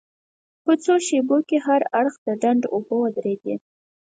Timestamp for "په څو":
0.63-0.93